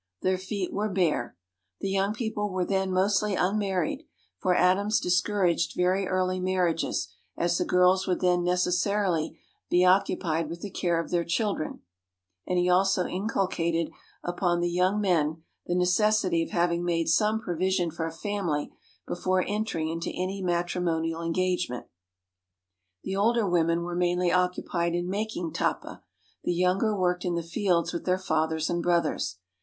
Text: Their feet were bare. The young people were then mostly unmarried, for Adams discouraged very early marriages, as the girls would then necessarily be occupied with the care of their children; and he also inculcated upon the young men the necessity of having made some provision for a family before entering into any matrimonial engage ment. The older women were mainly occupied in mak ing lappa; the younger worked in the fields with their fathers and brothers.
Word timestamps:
Their 0.23 0.39
feet 0.39 0.73
were 0.73 0.89
bare. 0.89 1.37
The 1.79 1.91
young 1.91 2.15
people 2.15 2.49
were 2.49 2.65
then 2.65 2.91
mostly 2.91 3.35
unmarried, 3.35 4.01
for 4.39 4.55
Adams 4.55 4.99
discouraged 4.99 5.75
very 5.75 6.07
early 6.07 6.39
marriages, 6.39 7.09
as 7.37 7.55
the 7.59 7.65
girls 7.65 8.07
would 8.07 8.19
then 8.19 8.43
necessarily 8.43 9.39
be 9.69 9.85
occupied 9.85 10.49
with 10.49 10.61
the 10.61 10.71
care 10.71 10.99
of 10.99 11.11
their 11.11 11.23
children; 11.23 11.81
and 12.47 12.57
he 12.57 12.67
also 12.67 13.05
inculcated 13.05 13.91
upon 14.23 14.59
the 14.59 14.71
young 14.71 14.99
men 14.99 15.43
the 15.67 15.75
necessity 15.75 16.41
of 16.41 16.49
having 16.49 16.83
made 16.83 17.07
some 17.07 17.39
provision 17.39 17.91
for 17.91 18.07
a 18.07 18.11
family 18.11 18.73
before 19.05 19.45
entering 19.47 19.87
into 19.87 20.09
any 20.09 20.41
matrimonial 20.41 21.21
engage 21.21 21.69
ment. 21.69 21.85
The 23.03 23.15
older 23.15 23.47
women 23.47 23.83
were 23.83 23.95
mainly 23.95 24.31
occupied 24.31 24.95
in 24.95 25.07
mak 25.07 25.35
ing 25.35 25.51
lappa; 25.51 26.01
the 26.43 26.55
younger 26.55 26.97
worked 26.97 27.23
in 27.23 27.35
the 27.35 27.43
fields 27.43 27.93
with 27.93 28.05
their 28.05 28.17
fathers 28.17 28.67
and 28.67 28.81
brothers. 28.81 29.37